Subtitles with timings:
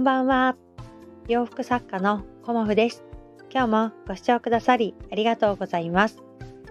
[0.00, 0.56] んばんは。
[1.28, 3.04] 洋服作家のコモフです。
[3.52, 6.22] 今日もご視聴くださりありがとうございます。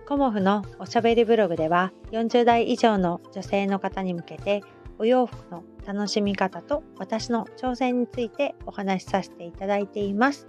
[0.08, 4.64] コモフのおしゃべりブログでは40代以上の女性の方に向けて
[4.98, 10.48] お洋服の楽しみ方と私の挑戦についてお話しさせていただいています。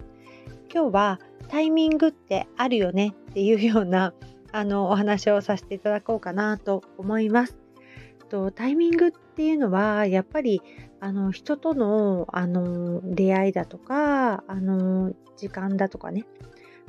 [0.73, 1.19] 今日は
[1.49, 4.15] タイミングってあるよねっていうような
[4.51, 7.59] あのお話をさせていただこうかなと思います。
[8.27, 10.63] とタイミングっていうのはやっぱり
[11.01, 16.25] あの人とのあの出会いだとかあの時間だとかね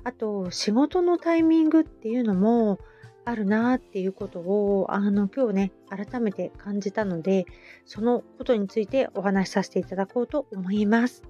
[0.05, 2.79] あと仕事のタイミングっていうのも
[3.25, 7.47] あるなっていうことをあの今日ね改めて感じたので
[7.87, 11.23] そのことについてお話しさせていただこうと思います。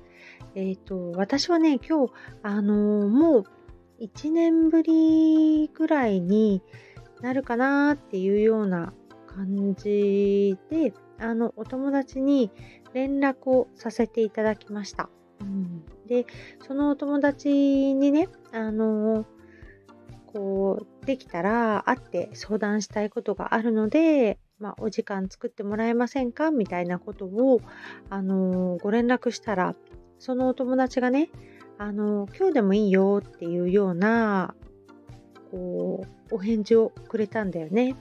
[0.57, 2.13] えっ、ー、と私はね今日
[2.43, 3.45] あのもう
[4.01, 6.63] 1年ぶりぐらいに
[7.21, 8.93] なるかなっていうような
[9.35, 12.51] 感じで、あの、お友達に
[12.93, 15.09] 連絡をさせていただきました。
[15.41, 16.27] うん、で、
[16.67, 17.49] そのお友達
[17.95, 19.25] にね、あの、
[20.27, 26.53] こう、できたら会って相談したいことがあるので、まあ、お時間作ってもらえませんか？
[26.53, 27.61] みたいなことを、
[28.11, 29.75] あのご連絡したら、
[30.21, 31.31] そのお友達がね、
[31.79, 34.55] あの今日でもいいよっていうような、
[35.51, 37.97] こう、お返事をくれたんだよね。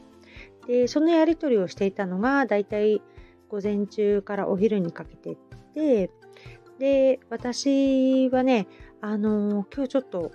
[0.67, 3.02] でそのやり取りをしていたのがだいたい
[3.50, 5.38] 午前中からお昼にかけて
[5.76, 6.09] で
[6.80, 8.68] で私はね
[9.02, 10.31] あの今日ちょっと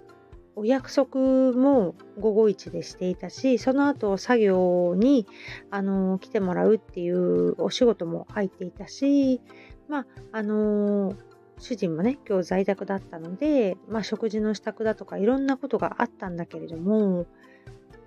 [0.54, 1.20] お約束
[1.52, 5.26] も午後一でしていたしその後作業に
[5.70, 9.40] あの来てもらうっていうお仕事も入っていたし
[9.88, 11.14] まああの
[11.58, 17.26] 主人もね今日在宅だったので、まあ、食事の支度だとかいろんなことがあったんだけれども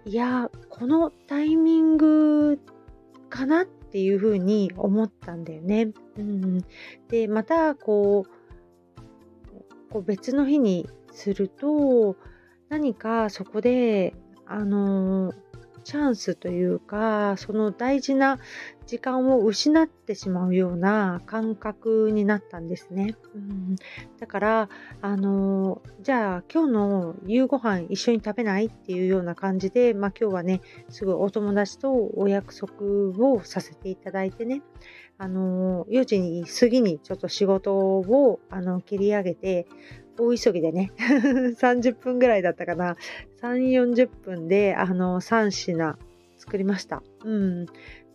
[0.06, 2.60] いやこのタイミング
[3.30, 5.92] かなっていうふうに思ったんだよね。
[6.18, 6.62] うん、
[7.10, 12.16] でまたこうこう別の日にすると
[12.70, 14.14] 何かそこで
[14.46, 15.34] あの
[15.84, 18.40] チャンスというかその大事な
[18.86, 23.16] 時間を失ってしまうような感覚になったんですね。
[23.36, 23.76] うん、
[24.20, 24.70] だから
[25.02, 32.74] あのじゃあ今日の夕ご飯一緒に食べないっていうような感じで、まあ、今日はねすぐお友達とお約束
[33.28, 34.64] をさせていただいてね
[35.22, 39.68] あの4時に過ぎにちょっと仕事をあの切り上げて
[40.20, 40.92] 大急ぎでね。
[41.58, 42.98] 30分ぐらいだったかな。
[43.42, 45.98] 3 40分であの3品
[46.38, 47.02] 作りました。
[47.24, 47.66] うん、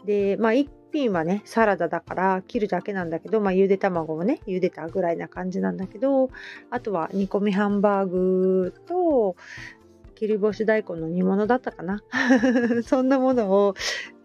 [0.04, 6.30] で、まあ一品はね、サラダだから切るだけなんだけど、まあゆで卵をね、茹でたぐらいな感じなんだけど、
[6.70, 9.36] あとは煮込みハンバーグと、
[10.14, 12.02] 切り干し大根の煮物だったかな。
[12.84, 13.74] そんなものを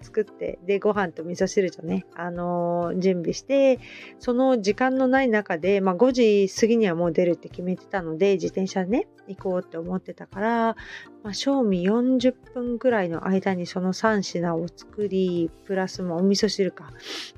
[0.01, 3.79] 作ってでご飯と味噌汁とね、あのー、準備して
[4.19, 6.11] その時間のない中で、まあ、5
[6.47, 10.75] 時過ぎにはもう出るって決めてたので自転車ね行こうって思ってたから、
[11.23, 16.91] まあ、賞味40分ぐらいの間にその3品を作りプラスもお味噌汁か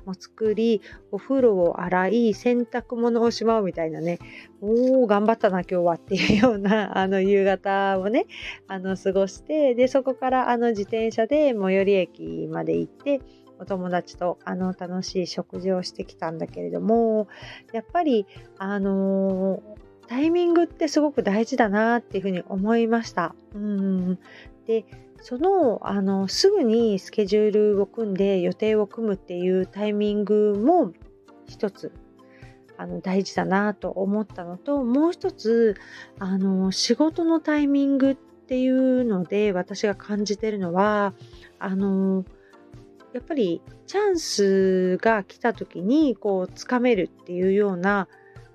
[0.06, 0.80] も作り
[1.10, 4.18] お風呂を洗い洗濯物をしまうみたいなね
[4.60, 8.26] おー頑張ったな今日はっていうようなあの夕方をね
[8.68, 13.20] あの過ごしてでそこからあの自転車で最寄り駅まで行って
[13.58, 17.28] お友達とあの楽しい食事をしてきたんだけれども
[17.72, 18.26] やっぱり
[18.58, 23.34] あのー、タイミングってすごく大事だなっていうふうに思いました。
[23.54, 24.18] うん
[24.66, 24.84] で
[25.20, 30.92] そのあのすぐにスケジュールを組んで予定を組むっていうタイミングも
[31.46, 31.92] 一つ
[32.76, 35.76] あの大事だなと思ったのともう一つ
[36.18, 41.14] あの仕事のタイミングっていうので私が感じてるのは
[41.60, 42.24] あの
[43.12, 48.08] やっぱりチャンスが来た時にこうつかめるっていうような、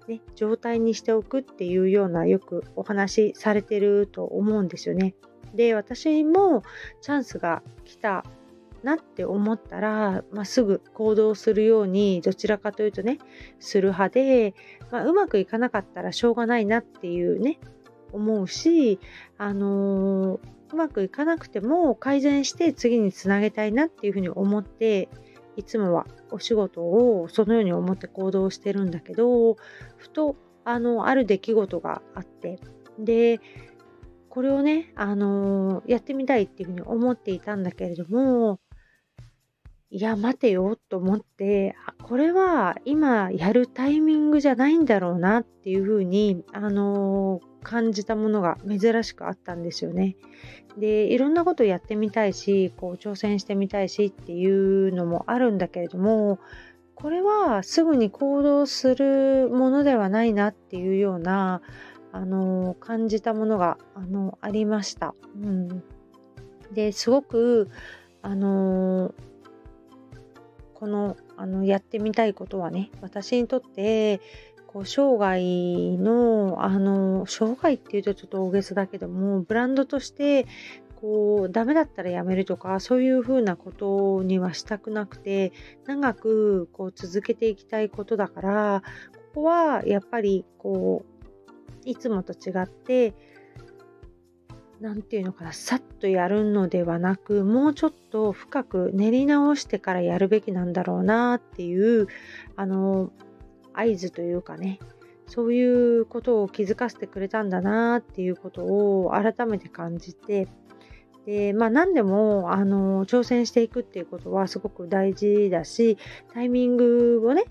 [0.08, 5.16] ね、状態にしておくっていうようなよくお話しされてると思うんですよね。
[5.54, 6.64] で私も
[7.02, 8.26] チャンスが来た
[8.84, 13.18] なって思ったら、まあ、すぐ行動するようにどちらかというとね
[13.60, 14.56] する派で、
[14.92, 17.60] まあ、うまくいかなかったらしょうがないなっていうね
[18.12, 19.00] 思うし、
[19.38, 20.40] あのー、
[20.72, 25.10] うまくいかなくても改善して次につなげたいなっていうふうに思って
[25.56, 29.56] いつもはお仕事をそのように思って行動してるんだけど
[29.98, 30.36] ふと
[30.66, 32.60] あのある出来事があって
[33.00, 33.40] で
[34.30, 38.60] これをね、あのー、やってみたいっていうふうに思っていたんだけれども
[39.90, 50.16] いや待てよと思ってこれは今やるタイミングじゃないんだろうなっていうふうに、あのー感じたものが珍しくあったんですよね。
[50.78, 56.40] でいろんなことやってみたいしこう挑戦してみたいしっていうのもあるんだけれども
[56.94, 61.62] これはすぐに行動するものではないなっていうような
[62.12, 65.14] あの感じたものがあのありました。
[65.36, 65.84] うん、
[66.74, 67.70] ですごく
[68.22, 69.14] あの
[70.74, 74.22] このあのやってみたいことはね私にとって
[74.78, 80.46] こう生涯のあの生涯っていうとちょっと大げさだけどもブランドとして
[81.02, 85.52] こうダメだったらやめるとかそういうふうなことにはしたくなくて
[85.88, 88.84] 長くこう続けていきたいことだから
[89.34, 93.16] ここはやっぱりこういつもと違って
[94.80, 102.08] 何て言うのかなさっとやるのではなくもうちょっと深く練り直してからやるべきなんだろうなっていう
[102.56, 103.12] あの
[103.78, 104.80] 合図というかね
[105.28, 110.48] そういうことを気づかせてくれたんだなっていうことを改めて感じて
[111.26, 115.98] でまあ何でもあの挑戦していくっていうことはすごく大事だし
[116.34, 117.44] タイミングをね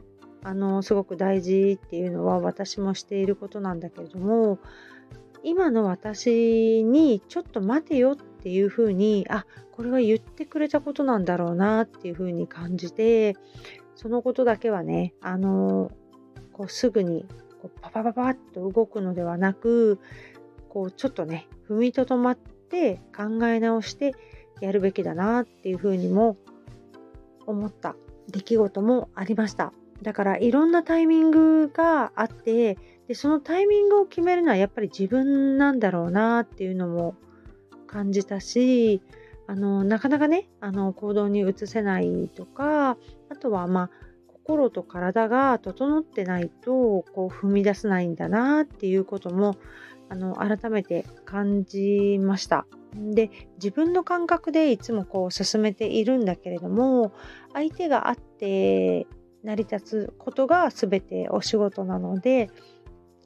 [0.42, 4.58] あのすごく大事っていうのは私もしていることなんだけれども
[5.42, 13.36] 今の私にちょっと待てよっていうふうにあこれは言ってくれたことなんだろうなっていうふうに感じて
[13.94, 15.90] そのことだけはねあの
[16.56, 17.26] こうすぐに
[17.60, 20.00] こうパパパパッと動くのではなく
[20.70, 24.14] こうちょっとね踏みとどまって考え直して
[24.62, 26.38] やるべきだなっていうふうにも
[27.46, 27.94] 思った
[28.30, 29.74] 出来事もありました。
[30.00, 37.14] だからいろんなタイミングがあってでそのタイミングを決めるのはやっぱり自分なんだろうなっていうのも
[37.86, 39.00] 感じたし
[39.46, 42.98] あのなかなかねあの行動に移せないとか
[43.30, 44.05] あとはまあ
[44.46, 49.56] 心と体が整ってないとこう踏み出せないんだなっていうことも
[50.08, 52.64] あの改めて感じました。
[52.94, 57.12] で自分の感覚でいつもこう進めているんだけれども
[57.52, 59.08] 相手があって
[59.42, 62.48] 成り立つことが全てお仕事なので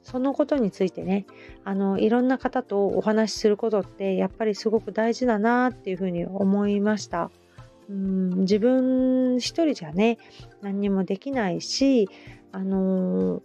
[0.03, 1.27] そのことについてね
[1.63, 7.29] あのいろんな方とお話しすることってやっぱりすごく大事だなっていうふうに思いました。
[7.91, 10.17] うん自分一人じゃね
[10.61, 12.09] 何にもできないし
[12.53, 13.41] あの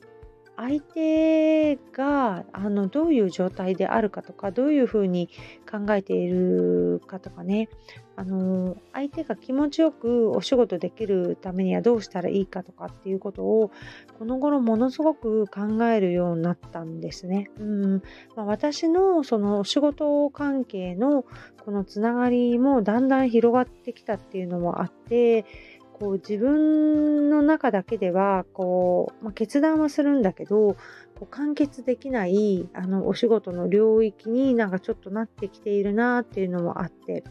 [0.56, 5.28] 相手があのどういう状態であるかとかどういうふうに
[5.70, 7.68] 考えているかとかね
[8.16, 13.70] あの相手が気持ちよくお仕事できるためにはどうしたらいいかとかっていうことを
[14.18, 17.50] この頃ものすごく考えるようになったんですね。
[17.60, 18.02] うん
[18.34, 21.26] まあ、私のそのお仕事関係の
[21.62, 25.44] このつながりもだんだん広がってきたっていうのもあって
[25.98, 30.76] こう自分の中だけではこう、まあ、決断はするんだけど
[31.18, 37.24] こう完結できないあのお仕事の領域になんかちょっとなってきているなっていうのもあって。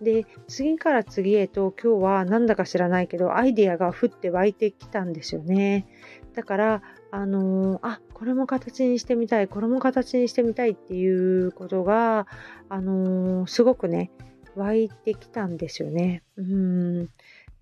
[0.00, 5.86] で次から次へと今日はなんだか知らないけどアイデアが降って湧いてきたんですよね。
[6.32, 12.26] だからあのー、あこれも形にしてみたいこれも形にしてみたいっていうことが
[12.70, 14.10] あのー、すごくね
[14.54, 16.22] 湧いてきたんですよね。
[16.36, 17.08] うん。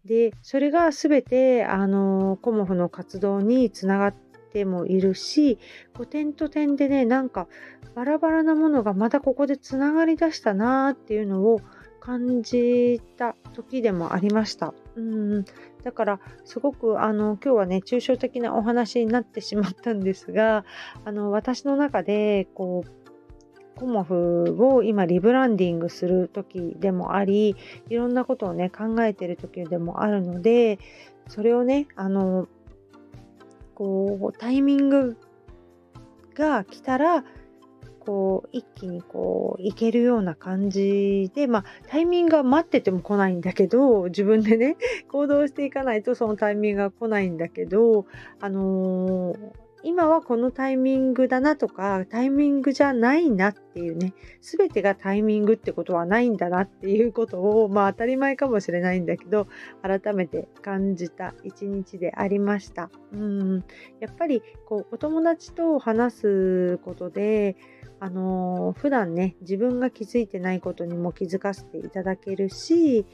[0.05, 4.15] でそれが全てあのコモフの活動につながっ
[4.53, 5.59] てもいるし
[6.11, 7.49] 点と点でねなんか
[7.95, 11.61] バラバラなものがまたここでつながりだしたなっていうのを
[12.01, 14.73] 感じた時でもありました。
[14.97, 15.45] うん
[15.83, 20.65] だからすごくあの今日はね抽象的なお話になってしまったんですが
[21.05, 23.08] あの私の中でこう
[23.79, 27.55] コモフを今リブランディングする時でもあり
[27.89, 30.81] いろんなことをね考えてる時でもあるので
[31.29, 32.49] それをねあの
[33.77, 35.17] こうタイミング
[36.35, 37.25] が来たら
[38.01, 44.77] こう一気にこういけるような感じでまあタイミングが待ってても来ないんだけど自分でね
[45.09, 48.07] 行動していかないとそのタイミングが来ないんだけど
[48.41, 59.47] あのー今はこのタイミングだなとかタイミングじゃないなっていうね全てがタイミングってことはないんだなっていうことをまあ当たり前かもしれないんだけど
[59.83, 62.91] 改めて感じた一日でありました。
[63.13, 63.65] うん。
[64.01, 67.57] やっぱりこうお友達と話すことで
[68.01, 73.07] あのー、普段ね自分が気づいてないことにも気づかせていただけるし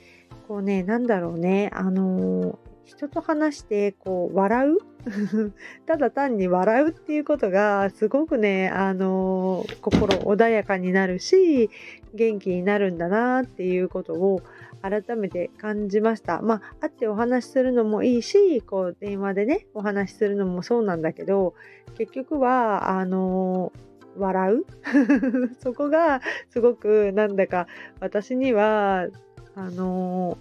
[0.49, 4.94] こうねなんだろうねあのー人と話してこう笑う
[5.87, 11.71] ただ単に笑うっていうことがすごくねあの心穏やかになるし
[12.15, 14.43] 元気になるんだなっていうことを
[14.83, 16.43] 改めて感じました。
[16.43, 21.55] まあ会ってお話しするのもいいしこう電話でねお話しするのもそうなんだけど
[21.97, 23.73] 結局はあの
[24.17, 24.65] 笑う？
[25.61, 26.21] そこが
[26.51, 27.67] すごくなんだか
[28.01, 29.09] 私には
[29.55, 30.39] あの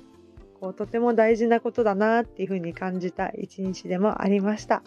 [0.64, 4.82] こうとても大事なことだなっていうふうに感じた一日でもありました。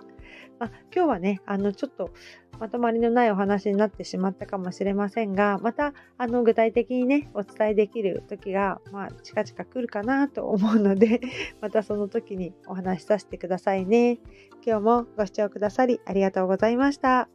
[0.59, 2.11] まあ、今日はねあのちょっと
[2.59, 11.21] まとまりのないお話になってしまったかもしれませんがまたあの具体的にねお伝えできる時が、まあ、近々来るかなと思うので
[11.61, 14.19] またその時にお話しさせてくださいね。
[14.67, 17.29] 今日もご視聴くださりありがとうございました。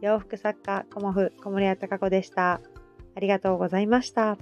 [0.00, 2.60] 洋服作家コモフ小森屋隆子でした。
[3.14, 4.36] ありがとうございました。